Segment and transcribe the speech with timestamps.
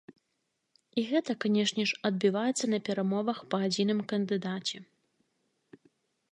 [1.01, 4.77] І гэта, канешне ж, адбіваецца на перамовах па адзіным кандыдаце.